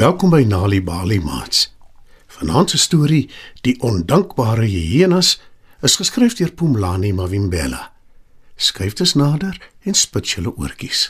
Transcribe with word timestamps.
Welkom 0.00 0.30
by 0.32 0.46
Nali 0.48 0.78
Bali 0.80 1.18
Mats. 1.20 1.74
Vanaand 2.26 2.70
se 2.70 2.78
storie, 2.78 3.28
Die 3.60 3.74
ondankbare 3.84 4.64
hyenas, 4.64 5.34
is 5.84 5.98
geskryf 6.00 6.38
deur 6.38 6.54
Pumlani 6.56 7.10
Mavimbela. 7.12 7.90
Skryf 8.56 8.96
dit 8.96 9.12
nader 9.14 9.60
en 9.84 9.94
spit 9.94 10.32
julle 10.32 10.54
oortjies. 10.56 11.02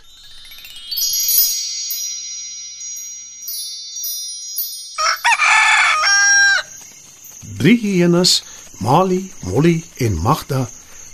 Drie 7.62 7.78
hyenas, 7.78 8.40
Mali, 8.82 9.22
Molly 9.46 9.84
en 10.02 10.18
Magda, 10.18 10.66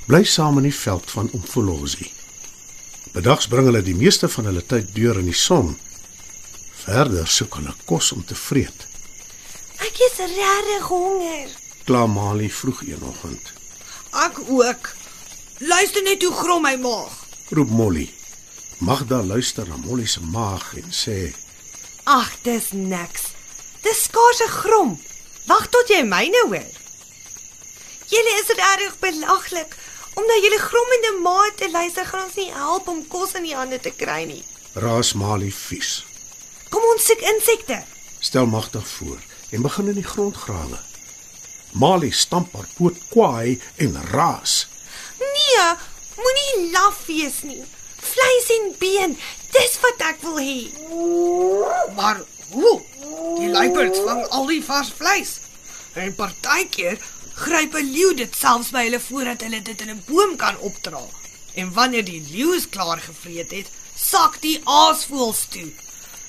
bly 0.08 0.24
saam 0.24 0.62
in 0.64 0.70
die 0.70 0.78
veld 0.80 1.10
van 1.12 1.28
Umfolozi. 1.36 2.08
Bedags 3.12 3.52
bring 3.52 3.68
hulle 3.68 3.84
die 3.84 4.00
meeste 4.00 4.32
van 4.32 4.48
hulle 4.48 4.64
tyd 4.64 4.94
deur 4.96 5.20
in 5.20 5.28
die 5.28 5.36
son. 5.36 5.76
Verder 6.86 7.26
soek 7.26 7.56
hulle 7.58 7.72
kos 7.84 8.12
om 8.14 8.22
te 8.24 8.36
vreet. 8.38 8.84
Ek 9.82 9.96
is 10.06 10.20
regtig 10.22 10.84
honger. 10.86 11.50
Kla 11.86 12.04
Mali 12.06 12.46
vroeg 12.50 12.84
eenoggend. 12.86 13.50
Ek 14.22 14.38
ook. 14.46 14.92
Luister 15.66 16.06
net 16.06 16.22
hoe 16.22 16.32
grom 16.34 16.62
my 16.62 16.76
maag. 16.78 17.12
Roep 17.50 17.74
Molly. 17.74 18.06
Magda 18.78 19.18
luister 19.24 19.66
na 19.66 19.80
Molly 19.82 20.06
se 20.06 20.22
maag 20.22 20.76
en 20.78 20.94
sê: 20.94 21.34
Ag, 22.04 22.30
dis 22.46 22.70
niks. 22.70 23.32
Dis 23.82 24.06
skaars 24.06 24.40
'n 24.46 24.56
grom. 24.62 24.90
Wag 25.50 25.66
tot 25.74 25.88
jy 25.88 26.02
myne 26.02 26.42
hoor. 26.46 26.70
Julle 28.06 28.32
is 28.42 28.56
regtig 28.62 28.98
belaglik. 29.00 29.74
Omdat 30.14 30.42
julle 30.42 30.58
grommende 30.58 31.18
maat 31.22 31.56
te 31.56 31.70
luister 31.70 32.06
gaan 32.06 32.24
ons 32.24 32.34
nie 32.34 32.52
help 32.52 32.88
om 32.88 33.06
kos 33.08 33.34
in 33.34 33.42
die 33.42 33.56
hande 33.56 33.80
te 33.80 33.90
kry 33.90 34.24
nie. 34.24 34.44
Raas 34.74 35.12
Mali 35.12 35.50
vies. 35.52 36.04
Kom 36.76 36.84
ons 36.92 37.06
soek 37.08 37.22
insekte. 37.24 37.76
Stel 38.20 38.46
Magda 38.52 38.82
voor 38.84 39.20
en 39.56 39.62
begin 39.64 39.86
in 39.88 39.96
die 39.96 40.04
grond 40.04 40.36
grawe. 40.36 40.76
Mali 41.80 42.10
stamp 42.12 42.52
haar 42.52 42.66
poot 42.76 42.98
kwaai 43.08 43.54
en 43.80 43.96
raas. 44.10 44.56
Nee, 45.16 45.62
moenie 46.18 46.66
laf 46.74 46.98
wees 47.06 47.38
nie. 47.48 47.62
Vleis 48.10 48.50
en 48.58 48.66
been, 48.82 49.16
dis 49.54 49.78
wat 49.86 50.04
ek 50.10 50.20
wil 50.26 50.36
hê. 50.36 50.58
Maar 51.96 52.20
hoe? 52.50 52.74
Die 53.38 53.48
luiperds 53.56 54.04
vang 54.04 54.20
al 54.28 54.52
die 54.52 54.60
vars 54.68 54.92
vleis. 55.00 55.32
En 55.96 56.12
partykeer 56.20 57.00
gryp 57.40 57.80
'n 57.80 57.90
leeu 57.96 58.12
dit 58.20 58.36
selfs 58.36 58.70
by 58.76 58.84
hulle 58.90 59.00
voordat 59.00 59.48
hulle 59.48 59.62
dit 59.62 59.80
in 59.80 59.96
'n 59.96 60.04
boom 60.12 60.36
kan 60.36 60.60
opdra. 60.60 61.00
En 61.54 61.72
wanneer 61.72 62.04
die 62.04 62.20
leeu 62.36 62.60
klaar 62.68 63.00
gevreet 63.00 63.50
het, 63.50 63.68
sak 63.96 64.40
die 64.44 64.60
aasvoëls 64.64 65.46
toe. 65.48 65.72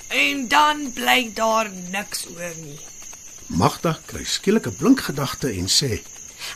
En 0.08 0.48
dan 0.48 0.92
bly 0.94 1.32
daar 1.34 1.70
niks 1.92 2.26
oor 2.36 2.54
nie. 2.62 2.80
Magda 3.48 4.00
kry 4.06 4.24
skielik 4.24 4.68
'n 4.68 4.76
blink 4.76 5.00
gedagte 5.00 5.48
en 5.48 5.68
sê: 5.68 6.02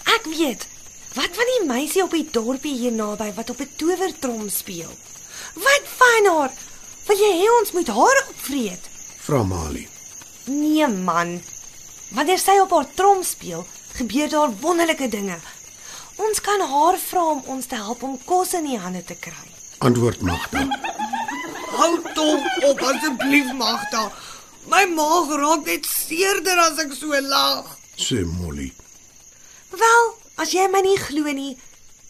Ek 0.04 0.26
weet. 0.26 0.68
Wat 1.14 1.30
van 1.36 1.50
die 1.58 1.68
meisie 1.68 2.04
op 2.04 2.12
die 2.12 2.28
dorpie 2.32 2.78
hier 2.78 2.92
naby 2.92 3.34
wat 3.34 3.50
op 3.50 3.60
'n 3.60 3.70
towertrom 3.76 4.50
speel? 4.50 4.94
Wat 5.54 5.84
van 5.98 6.26
haar? 6.36 6.52
Wil 7.06 7.18
jy 7.18 7.34
hê 7.42 7.48
ons 7.60 7.72
moet 7.72 7.88
haar 7.88 8.26
opvreet? 8.30 8.90
"Vra 9.20 9.44
Mali." 9.44 9.88
Nee 10.46 10.88
man. 10.88 11.42
Wanneer 12.10 12.40
sy 12.40 12.60
op 12.62 12.72
haar 12.72 12.88
trom 12.94 13.24
speel, 13.24 13.68
gebeur 13.94 14.30
daar 14.30 14.52
wonderlike 14.60 15.08
dinge. 15.08 15.38
Ons 16.16 16.42
kan 16.42 16.60
haar 16.60 16.98
vra 16.98 17.24
om 17.30 17.44
ons 17.46 17.66
te 17.66 17.76
help 17.76 18.04
om 18.04 18.20
kos 18.26 18.54
in 18.54 18.66
die 18.66 18.78
hande 18.78 19.04
te 19.04 19.16
kry. 19.16 19.48
Antwoord 19.78 20.22
Magda. 20.22 20.68
Hou 21.72 22.02
tog 22.14 22.64
op 22.70 22.82
asseblief 22.82 23.54
Magda. 23.56 24.12
My 24.70 24.84
maag 24.92 25.32
raak 25.40 25.66
net 25.66 25.88
seerder 25.88 26.60
as 26.68 26.80
ek 26.84 26.92
so 26.98 27.16
lag. 27.28 27.70
Sê 27.96 28.26
Molly. 28.28 28.72
Wel, 29.72 30.10
as 30.44 30.52
jy 30.52 30.68
my 30.72 30.82
nie 30.84 30.98
glo 31.00 31.32
nie, 31.36 31.54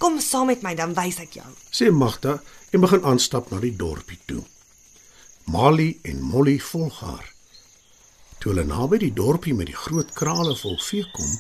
kom 0.02 0.18
saam 0.20 0.50
met 0.50 0.66
my 0.66 0.74
dan 0.76 0.96
wys 0.98 1.22
ek 1.22 1.38
jou. 1.38 1.48
Sê 1.70 1.92
Magda 1.94 2.40
en 2.74 2.82
begin 2.84 3.06
aanstap 3.06 3.52
na 3.52 3.62
die 3.62 3.76
dorpie 3.78 4.20
toe. 4.26 4.42
Mali 5.52 5.94
en 6.10 6.22
Molly 6.26 6.58
volg 6.72 7.00
haar. 7.06 7.28
Toe 8.42 8.54
hulle 8.54 8.66
naby 8.66 8.98
die 9.06 9.14
dorpie 9.14 9.54
met 9.54 9.70
die 9.70 9.78
groot 9.78 10.14
krale 10.18 10.56
vol 10.58 10.80
vee 10.82 11.06
kom, 11.14 11.32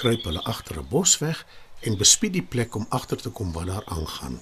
kruip 0.00 0.26
hulle 0.26 0.42
agter 0.42 0.82
'n 0.82 0.88
bos 0.90 1.18
weg 1.22 1.46
en 1.86 1.96
bespied 1.96 2.32
die 2.32 2.48
plek 2.54 2.74
om 2.74 2.86
agter 2.90 3.16
te 3.16 3.30
kom 3.30 3.52
wat 3.52 3.66
daar 3.66 3.86
aangaan. 3.86 4.40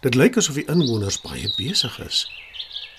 Dit 0.00 0.14
lyk 0.14 0.36
asof 0.38 0.54
die 0.54 0.68
inwoners 0.70 1.16
baie 1.24 1.48
besig 1.56 1.96
is. 2.04 2.18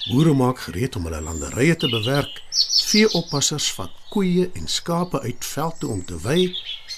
Boere 0.10 0.34
maak 0.36 0.60
gereed 0.66 0.98
om 1.00 1.06
hulle 1.08 1.22
landerye 1.24 1.76
te 1.80 1.88
bewerk. 1.92 2.42
Veeoppassers 2.90 3.70
vat 3.78 3.94
koeie 4.12 4.50
en 4.60 4.68
skape 4.68 5.22
uit 5.22 5.46
veld 5.46 5.80
toe 5.80 5.90
om 5.94 6.02
te 6.06 6.20
wei. 6.26 6.58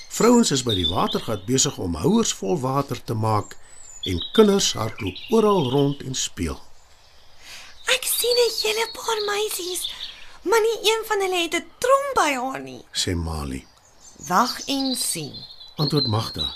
Vrouens 0.10 0.52
is 0.52 0.66
by 0.66 0.74
die 0.80 0.88
watergat 0.90 1.46
besig 1.46 1.78
om 1.78 2.00
houers 2.02 2.34
vol 2.40 2.58
water 2.64 3.04
te 3.04 3.14
maak 3.14 3.54
en 4.10 4.18
kinders 4.34 4.72
hardloop 4.74 5.22
oral 5.38 5.70
rond 5.70 6.02
en 6.02 6.18
speel. 6.18 6.58
Ek 7.94 8.10
sien 8.10 8.38
'n 8.48 8.52
hele 8.62 8.88
paar 8.98 9.22
meisies, 9.30 9.86
maar 10.42 10.62
nie 10.62 10.80
een 10.90 11.04
van 11.06 11.22
hulle 11.22 11.42
het 11.46 11.56
'n 11.62 11.66
trom 11.78 12.06
by 12.16 12.32
haar 12.42 12.62
nie. 12.62 12.82
sê 12.94 13.14
Mali. 13.16 13.66
Wag 14.28 14.62
en 14.66 14.96
sien. 14.96 15.34
Antwoord 15.76 16.08
Magda. 16.08 16.56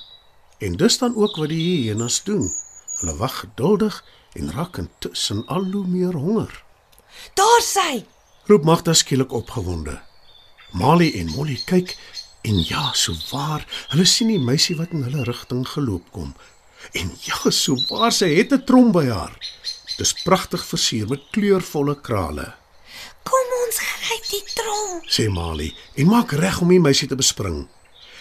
En 0.60 0.78
dis 0.78 0.98
dan 0.98 1.16
ook 1.16 1.36
wat 1.36 1.50
die 1.50 1.62
hyenas 1.62 2.24
doen. 2.24 2.65
Hulle 3.06 3.18
wag 3.22 3.40
geduldig 3.40 4.04
en 4.34 4.52
raak 4.52 4.78
intussen 4.82 5.44
al 5.46 5.68
hoe 5.72 5.84
meer 5.88 6.16
honger. 6.18 6.64
Daar 7.38 7.62
sy. 7.62 8.02
Roep 8.50 8.64
Magda 8.66 8.96
skielik 8.98 9.32
opgewonde. 9.32 10.00
Mali 10.74 11.12
en 11.20 11.30
Molly 11.36 11.60
kyk 11.70 11.94
en 12.42 12.64
ja, 12.66 12.88
so 12.98 13.14
waar, 13.30 13.62
hulle 13.94 14.08
sien 14.10 14.32
die 14.34 14.42
meisie 14.42 14.74
wat 14.80 14.98
in 14.98 15.06
hulle 15.06 15.22
rigting 15.30 15.62
geloop 15.70 16.10
kom. 16.18 16.34
En 16.98 17.14
ja, 17.28 17.38
so 17.54 17.78
waar 17.92 18.12
sy 18.12 18.32
het 18.34 18.58
'n 18.58 18.66
trom 18.66 18.90
by 18.92 19.06
haar. 19.06 19.38
Dis 20.02 20.14
pragtig 20.26 20.66
versier 20.66 21.08
met 21.08 21.30
kleurvolle 21.32 22.02
krale, 22.02 22.54
Kom 23.24 23.48
ons 23.66 23.78
gryp 23.78 24.26
die 24.30 24.44
trom. 24.56 25.02
sê 25.06 25.30
Mali 25.30 25.76
en 25.94 26.08
maak 26.08 26.32
reg 26.32 26.62
om 26.62 26.70
die 26.70 26.80
meisie 26.80 27.08
te 27.08 27.16
bespring. 27.16 27.68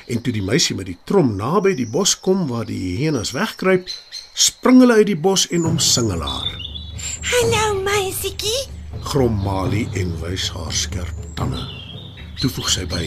En 0.06 0.21
toe 0.22 0.33
die 0.33 0.43
meisie 0.43 0.77
met 0.77 0.87
die 0.87 0.99
trom 1.05 1.37
naby 1.37 1.75
die 1.75 1.89
bos 1.89 2.21
kom 2.21 2.47
waar 2.49 2.66
die 2.69 2.97
hyenas 2.97 3.33
wegkruip, 3.33 3.89
spring 4.34 4.81
hulle 4.83 4.99
uit 4.99 5.06
die 5.12 5.17
bos 5.19 5.47
en 5.55 5.65
omsingel 5.69 6.22
haar. 6.22 6.50
Hallo 7.31 7.81
meisietjie. 7.87 8.67
Grom 9.05 9.37
Mali 9.45 9.84
en 10.00 10.11
wys 10.22 10.49
haar 10.55 10.72
skerp 10.75 11.15
tande. 11.39 11.62
Toe 12.41 12.50
voeg 12.50 12.69
sy 12.71 12.84
by: 12.91 13.05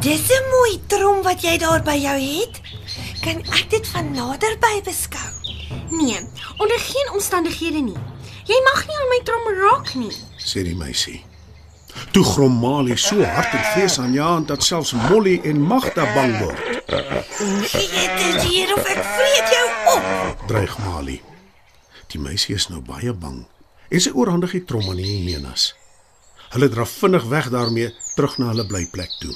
Dis 0.00 0.28
'n 0.32 0.44
mooi 0.50 0.80
trom 0.88 1.22
wat 1.22 1.42
jy 1.42 1.58
daar 1.58 1.82
by 1.82 1.96
jou 2.00 2.18
het. 2.20 2.60
Kan 3.20 3.44
ek 3.52 3.70
dit 3.70 3.86
van 3.86 4.12
naderby 4.12 4.80
beskou? 4.84 5.30
Nee, 5.90 6.18
onder 6.58 6.78
geen 6.78 7.12
omstandighede 7.12 7.80
nie. 7.80 8.00
Jy 8.46 8.58
mag 8.72 8.86
nie 8.86 8.96
aan 8.96 9.08
my 9.08 9.20
trom 9.24 9.44
raak 9.60 9.94
nie. 9.94 10.12
sê 10.38 10.62
die 10.62 10.76
meisie. 10.76 11.24
Toe 12.14 12.24
grom 12.24 12.58
Mali 12.62 12.94
so 12.96 13.24
hard 13.26 13.54
en 13.58 13.64
vreesaanjaend 13.72 14.48
dat 14.48 14.62
selfs 14.62 14.92
Molly 14.92 15.40
en 15.42 15.60
Magda 15.60 16.04
bang 16.14 16.36
word. 16.38 16.60
Gee 17.72 18.04
dit 18.18 18.42
hier 18.42 18.70
of 18.76 18.84
ek 18.86 19.00
vreet 19.02 19.50
jou 19.50 19.64
op. 19.94 20.44
Dreig 20.46 20.76
Mali. 20.84 21.16
Die 22.14 22.20
meisie 22.22 22.54
is 22.54 22.68
nou 22.70 22.78
baie 22.86 23.10
bang 23.10 23.40
en 23.90 24.04
sy 24.04 24.12
oorhandig 24.14 24.54
die 24.54 24.62
trom 24.62 24.86
aan 24.92 25.02
die 25.02 25.08
hyenas. 25.24 25.72
Hulle 26.54 26.70
draf 26.70 26.94
vinnig 27.00 27.26
weg 27.34 27.50
daarmee 27.50 27.90
terug 28.14 28.38
na 28.38 28.52
hulle 28.52 28.66
blyplek 28.70 29.18
toe. 29.18 29.34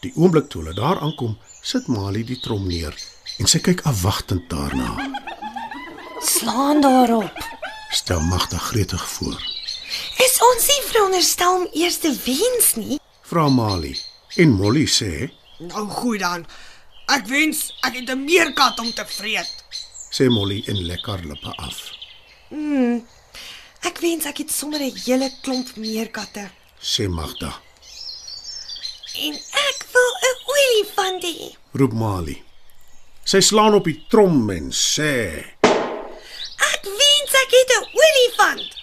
Die 0.00 0.14
oomblik 0.16 0.48
toe 0.48 0.62
hulle 0.62 0.76
daar 0.78 1.04
aankom, 1.04 1.36
sit 1.60 1.92
Mali 1.92 2.24
die 2.24 2.40
trom 2.40 2.64
neer 2.64 2.96
en 3.36 3.52
sy 3.52 3.60
kyk 3.60 3.84
afwagtend 3.92 4.48
daarna. 4.48 4.96
Slaan 6.24 6.80
daarop. 6.80 7.44
Stel 7.92 8.24
Magda 8.32 8.56
gretig 8.72 9.04
voor. 9.18 9.57
Is 10.38 10.44
ons 10.46 10.66
nie 10.70 10.82
veronderstel 10.86 11.54
om 11.58 11.64
eers 11.74 11.96
te 11.98 12.10
wens 12.22 12.66
nie? 12.78 12.98
Vra 13.26 13.48
Mali 13.50 13.90
en 14.38 14.52
Molly 14.54 14.84
sê, 14.86 15.26
Nou 15.58 15.88
goed 15.90 16.20
dan. 16.22 16.44
Ek 17.10 17.24
wens 17.26 17.72
ek 17.82 17.96
het 17.98 18.10
'n 18.14 18.22
meerkat 18.24 18.78
om 18.78 18.92
te 18.94 19.04
vreet. 19.04 19.50
sê 20.14 20.28
Molly 20.30 20.62
en 20.68 20.76
lek 20.86 21.06
haar 21.06 21.24
lippe 21.24 21.52
af. 21.56 21.90
Ek 23.82 23.98
wens 23.98 24.26
ek 24.26 24.38
het 24.38 24.50
sommer 24.52 24.78
'n 24.80 24.94
hele 25.06 25.30
klomp 25.42 25.74
meerkatte. 25.76 26.50
Sê 26.80 27.08
Magda. 27.08 27.60
En 29.18 29.34
ek 29.34 29.78
wil 29.92 30.12
'n 30.30 30.36
olifant 30.54 31.22
hê. 31.24 31.56
roep 31.74 31.92
Mali. 31.92 32.42
Sy 33.24 33.40
slaan 33.40 33.74
op 33.74 33.84
die 33.84 34.06
trom 34.08 34.50
en 34.50 34.70
sê: 34.70 35.44
Ek 36.72 36.82
wens 36.84 37.32
ek 37.42 37.50
het 37.50 37.70
'n 37.80 37.84
olifant. 38.04 38.77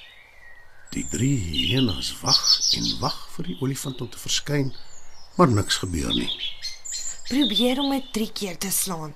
Die 0.93 1.07
drie 1.11 1.37
hyenas 1.37 2.13
wag 2.21 2.41
en 2.77 2.99
wag 2.99 3.17
vir 3.35 3.49
die 3.49 3.57
olifant 3.61 4.01
om 4.01 4.09
te 4.09 4.19
verskyn, 4.19 4.73
maar 5.35 5.47
niks 5.51 5.77
gebeur 5.83 6.13
nie. 6.15 6.29
Probeer 7.27 7.79
om 7.79 7.91
dit 7.91 8.13
3 8.13 8.31
keer 8.31 8.57
te 8.57 8.71
slaan. 8.71 9.15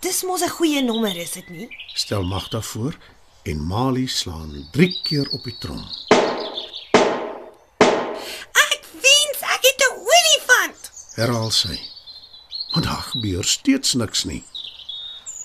Dis 0.00 0.22
mos 0.22 0.42
'n 0.42 0.48
goeie 0.48 0.82
nommer, 0.82 1.16
is 1.16 1.32
dit 1.32 1.48
nie? 1.50 1.68
Stel 1.94 2.22
Magda 2.22 2.60
voor 2.60 2.94
en 3.42 3.66
Mali 3.66 4.06
slaan 4.08 4.68
3 4.72 5.00
keer 5.02 5.28
op 5.30 5.44
die 5.44 5.58
trom. 5.58 5.84
Ek 8.52 8.82
wens 8.92 9.40
ek 9.54 9.62
het 9.68 9.82
'n 9.90 9.94
olifant. 10.12 10.90
Herhaal 11.14 11.50
sy. 11.50 11.80
Maar 12.72 12.82
daar 12.82 13.02
gebeur 13.12 13.44
steeds 13.44 13.94
niks 13.94 14.24
nie. 14.24 14.44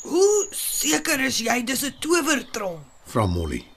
Hoe 0.02 0.48
seker 0.52 1.20
is 1.20 1.38
jy 1.40 1.64
dis 1.64 1.84
'n 1.84 1.96
towertrom? 2.00 2.86
Vra 3.06 3.26
Molly. 3.26 3.71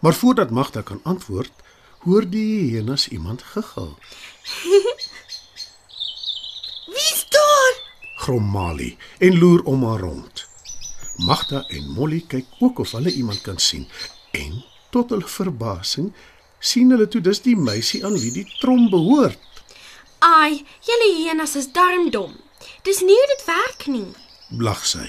Maar 0.00 0.14
voordat 0.14 0.50
Magda 0.50 0.82
kan 0.82 1.00
antwoord, 1.02 1.52
hoor 1.98 2.28
die 2.28 2.70
hyenas 2.70 3.08
iemand 3.08 3.42
giggel. 3.42 3.98
Wie's 6.94 7.26
daar? 7.28 7.74
Grom 8.16 8.50
Mali 8.50 8.96
en 9.18 9.38
loer 9.38 9.62
om 9.62 9.84
haar 9.84 10.00
rond. 10.00 10.48
Magda 11.16 11.64
en 11.68 11.92
Molly 11.92 12.24
kyk 12.26 12.46
ook 12.58 12.78
of 12.78 12.90
hulle 12.90 13.12
iemand 13.12 13.40
kan 13.40 13.58
sien 13.58 13.88
en 14.30 14.64
tot 14.90 15.10
hulle 15.10 15.28
verbasing 15.28 16.12
sien 16.58 16.90
hulle 16.90 17.08
toe 17.08 17.20
dis 17.20 17.42
die 17.44 17.56
meisie 17.56 18.04
aan 18.04 18.16
wie 18.20 18.32
die 18.32 18.46
trom 18.60 18.88
behoort. 18.90 19.38
Ai, 20.20 20.64
julle 20.84 21.08
hyenas 21.16 21.56
is 21.56 21.70
darm 21.72 22.10
dom. 22.10 22.32
Dis 22.84 23.00
nie 23.04 23.16
hoe 23.16 23.28
dit 23.34 23.44
werk 23.48 23.86
nie. 23.86 24.08
Blag 24.60 24.82
sy. 24.86 25.06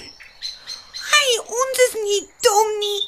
Hey, 1.11 1.31
ons 1.39 1.81
is 1.87 1.95
nie 2.03 2.21
dom 2.47 2.69
nie. 2.83 2.99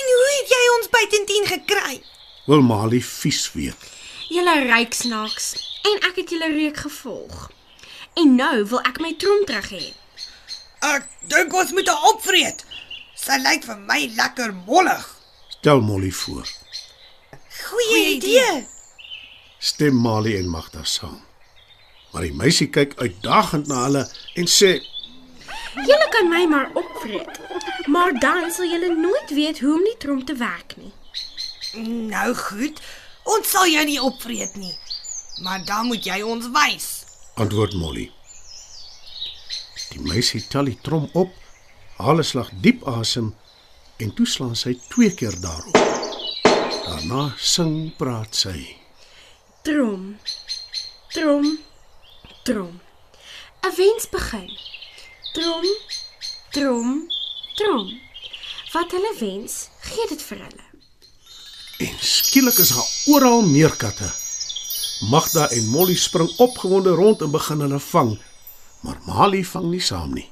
En 0.00 0.10
hoe 0.16 0.28
het 0.34 0.52
jy 0.54 0.60
ons 0.78 0.90
by 0.92 1.02
10 1.14 1.46
gekry? 1.52 2.02
Wil 2.48 2.62
Mali 2.64 3.02
vies 3.04 3.42
weet. 3.52 3.88
Julle 4.32 4.54
ryk 4.70 4.94
snaaks 4.96 5.52
en 5.90 6.04
ek 6.08 6.22
het 6.22 6.32
julle 6.32 6.48
reuk 6.54 6.76
gevolg. 6.86 7.48
En 8.20 8.34
nou 8.38 8.64
wil 8.72 8.80
ek 8.88 9.00
my 9.04 9.12
trom 9.20 9.44
terug 9.48 9.68
hê. 9.74 9.86
Ek 10.88 11.08
dink 11.28 11.52
ons 11.52 11.72
moet 11.76 11.88
haar 11.92 12.06
opvreet. 12.14 12.64
Sy 13.20 13.36
lyk 13.44 13.66
vir 13.68 13.80
my 13.88 14.00
lekker 14.16 14.54
mollig. 14.64 15.04
Stel 15.58 15.82
Molly 15.84 16.12
voor. 16.22 16.48
Goeie, 17.60 17.88
Goeie 17.88 18.14
idee. 18.14 18.52
Stem 19.58 19.98
Mali 20.00 20.36
en 20.38 20.48
Magda 20.48 20.84
saam. 20.88 21.20
Maar 22.12 22.24
die 22.26 22.34
meisie 22.34 22.70
kyk 22.72 22.96
uitdagend 23.02 23.68
na 23.68 23.82
hulle 23.84 24.06
en 24.40 24.48
sê: 24.48 24.78
Julle 25.76 26.08
kan 26.14 26.32
my 26.32 26.46
maar 26.48 26.70
opvreet. 26.74 27.39
Maar 27.90 28.12
dan 28.20 28.50
sal 28.54 28.68
julle 28.70 28.94
nooit 28.94 29.30
weet 29.30 29.60
hoe 29.60 29.74
om 29.74 29.84
die 29.84 29.96
trom 29.98 30.24
te 30.24 30.34
werk 30.34 30.76
nie. 30.76 30.92
Nou 32.10 32.34
goed, 32.34 32.80
ons 33.22 33.50
sal 33.50 33.66
jou 33.70 33.84
nie 33.84 34.00
opvreet 34.02 34.54
nie. 34.56 34.74
Maar 35.42 35.64
dan 35.64 35.86
moet 35.86 36.04
jy 36.04 36.20
ons 36.22 36.50
wys. 36.54 36.88
antwoord 37.40 37.74
Molly. 37.74 38.10
Die 39.90 40.00
meisie 40.04 40.42
tel 40.52 40.68
die 40.68 40.78
trom 40.86 41.08
op, 41.12 41.30
haal 41.96 42.18
'n 42.18 42.24
slag 42.24 42.50
diep 42.64 42.84
asem 42.86 43.34
en 43.96 44.14
toeslaan 44.14 44.56
sy 44.56 44.74
twee 44.88 45.14
keer 45.14 45.40
daarop. 45.40 45.78
Daarna 46.86 47.34
sing 47.38 47.96
praat 47.96 48.34
sy. 48.34 48.76
Trom. 49.62 50.18
Trom. 51.08 51.58
Trom. 52.42 52.80
'n 53.66 53.74
Wens 53.76 54.08
begin. 54.08 54.50
Trom. 55.32 55.66
Trom. 56.50 57.10
Trom. 57.60 58.00
Wat 58.72 58.92
hulle 58.96 59.14
wens, 59.18 59.68
gee 59.84 60.06
dit 60.08 60.22
vir 60.22 60.38
hulle. 60.46 60.66
En 61.84 61.96
skielik 62.00 62.56
is 62.62 62.70
daar 62.72 62.88
oral 63.14 63.42
meerkatte. 63.44 64.08
Magda 65.12 65.48
en 65.56 65.66
Molly 65.68 65.96
spring 65.96 66.30
opgewonde 66.40 66.94
rond 66.96 67.20
en 67.20 67.30
begin 67.30 67.60
hulle 67.60 67.80
vang. 67.80 68.14
Maar 68.80 68.96
Mali 69.04 69.44
vang 69.44 69.68
nie 69.74 69.82
saam 69.84 70.14
nie. 70.16 70.24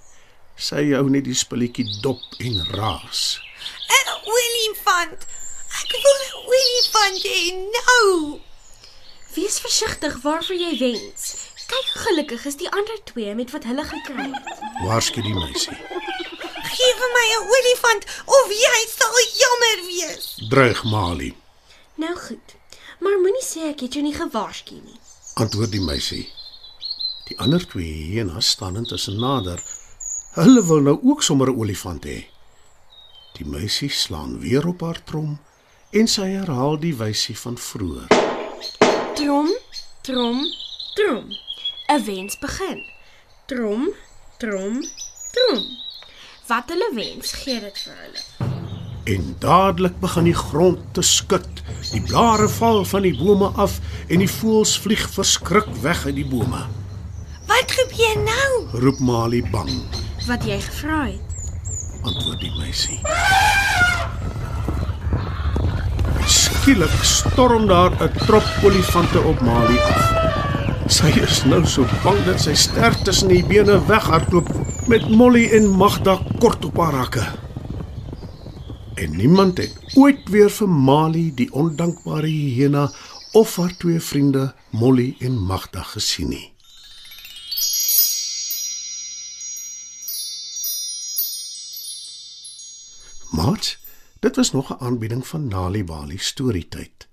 Sy 0.56 0.86
hou 0.94 1.04
net 1.12 1.26
die 1.28 1.36
spulletjie 1.36 1.84
dop 2.04 2.40
en 2.40 2.56
raas. 2.78 3.40
'n 3.92 4.08
Olifant. 4.36 5.28
Ek 5.82 5.92
wil 6.04 6.18
'n 6.24 6.34
olifant 6.54 7.22
hê 7.28 7.40
nou. 7.76 8.40
Wees 9.36 9.60
versigtig 9.60 10.16
waarvoor 10.24 10.56
jy 10.56 10.74
wens. 10.78 11.36
Kyk 11.68 11.88
gelukkig 12.08 12.44
is 12.48 12.56
die 12.56 12.70
ander 12.70 12.98
twee 13.04 13.34
met 13.34 13.50
wat 13.50 13.64
hulle 13.68 13.84
gekry 13.84 14.32
het. 14.32 14.60
Waarsku 14.84 15.22
die 15.22 15.34
meisie. 15.34 15.76
Gee 16.78 16.92
vir 17.00 17.10
my 17.16 17.26
'n 17.36 17.46
olifant 17.56 18.04
of 18.38 18.50
jy 18.64 18.80
sal 18.94 19.16
jammer 19.42 19.78
wees. 19.90 20.26
Dreig 20.50 20.84
Mali, 20.84 21.34
Nou 21.98 22.14
goed. 22.16 22.54
Maar 23.00 23.18
moenie 23.18 23.42
sê 23.44 23.60
ek 23.70 23.80
het 23.80 23.92
jou 23.94 24.02
nie 24.02 24.14
gewaarsku 24.14 24.74
nie. 24.74 24.98
antwoord 25.34 25.70
die 25.72 25.80
meisie. 25.80 26.32
Die 27.28 27.38
ander 27.38 27.66
twee 27.68 27.92
hyenas 28.10 28.48
staan 28.50 28.76
intussen 28.76 29.18
nader. 29.20 29.62
Hulle 30.34 30.62
wil 30.66 30.80
nou 30.80 30.98
ook 31.02 31.22
sommer 31.22 31.48
'n 31.50 31.58
olifant 31.60 32.04
hê. 32.04 32.26
Die 33.32 33.44
meisie 33.46 33.90
slaan 33.90 34.38
weer 34.40 34.66
op 34.66 34.80
haar 34.80 35.04
trom 35.04 35.38
en 35.92 36.06
sy 36.08 36.22
herhaal 36.38 36.78
die 36.78 36.94
wysie 36.96 37.38
van 37.38 37.58
vroeër. 37.58 38.08
Trom, 39.14 39.50
trom, 40.02 40.44
trom. 40.94 41.24
'n 41.88 42.04
Wens 42.04 42.38
begin. 42.38 42.82
Trom, 43.46 43.88
trom, 44.38 44.82
trom. 45.32 45.64
Wat 46.48 46.70
hulle 46.72 46.88
wens, 46.96 47.32
gee 47.42 47.60
dit 47.60 47.78
vir 47.84 47.96
hulle. 48.02 48.22
En 49.08 49.24
dadelik 49.40 49.98
begin 50.00 50.24
die 50.28 50.36
grond 50.36 50.80
te 50.96 51.02
skud. 51.04 51.62
Die 51.92 52.00
blare 52.08 52.48
val 52.48 52.84
van 52.88 53.04
die 53.04 53.14
bome 53.16 53.48
af 53.60 53.78
en 54.08 54.22
die 54.24 54.30
voëls 54.30 54.74
vlieg 54.84 55.04
verskrik 55.12 55.68
weg 55.82 56.04
uit 56.06 56.16
die 56.18 56.26
bome. 56.28 56.62
Wat 57.48 57.72
gebeur 57.76 58.16
nou? 58.24 58.50
Roep 58.84 59.00
Mali 59.00 59.42
bang, 59.52 59.72
Wat 60.28 60.44
jy 60.44 60.58
gevra 60.60 61.04
het. 61.08 61.20
antwoord 62.04 62.40
die 62.40 62.52
meisie. 62.58 62.98
Skielik 66.28 66.96
storm 67.02 67.66
daar 67.66 67.92
'n 68.02 68.12
trop 68.26 68.44
olifante 68.62 69.20
op 69.20 69.40
Mali 69.40 69.78
af. 69.78 70.04
Sy 70.86 71.08
is 71.20 71.44
nou 71.44 71.64
so 71.66 71.84
bang 72.04 72.24
dat 72.24 72.40
sy 72.40 72.54
sterk 72.54 72.96
tussen 73.04 73.28
die 73.28 73.44
bene 73.44 73.86
weghardloop 73.86 74.48
met 74.88 75.08
Molly 75.08 75.50
en 75.52 75.68
Magda 75.68 76.22
kort 76.38 76.64
op 76.64 76.76
haar 76.76 76.92
rakke. 76.92 77.26
En 78.94 79.16
niemand 79.16 79.58
het 79.58 79.76
ooit 79.94 80.28
weer 80.28 80.50
vir 80.50 80.68
Mali, 80.68 81.34
die 81.34 81.52
ondankbare 81.52 82.26
hyena, 82.26 82.86
of 83.32 83.56
haar 83.56 83.76
twee 83.76 84.00
vriende 84.00 84.54
Molly 84.70 85.16
en 85.18 85.36
Magda 85.38 85.82
gesien 85.82 86.28
nie. 86.28 86.52
Maar 93.30 93.78
dit 94.20 94.36
was 94.36 94.52
nog 94.52 94.70
'n 94.70 94.84
aanbieding 94.84 95.26
van 95.26 95.48
Nali 95.48 95.84
Bali 95.84 96.18
Storytyd. 96.18 97.08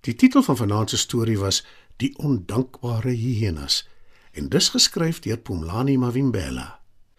Die 0.00 0.14
titel 0.14 0.42
van 0.42 0.56
vanaand 0.56 0.90
se 0.90 0.96
storie 0.96 1.38
was 1.38 1.64
Die 1.96 2.18
ondankbare 2.18 3.10
hyenas 3.10 3.88
en 4.32 4.48
dis 4.48 4.68
geskryf 4.68 5.18
deur 5.20 5.38
Pumlani 5.38 5.98
Mavimbela. 5.98 6.81